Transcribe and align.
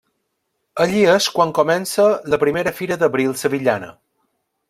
Allí 0.85 1.03
és 1.15 1.27
quan 1.35 1.51
comença 1.59 2.07
la 2.35 2.41
primera 2.45 2.75
Fira 2.81 2.99
d'Abril 3.05 3.37
sevillana. 3.45 3.93